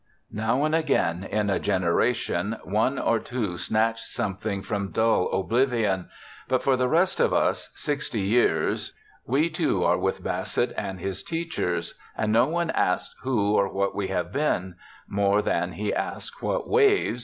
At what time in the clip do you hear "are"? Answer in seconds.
9.83-9.99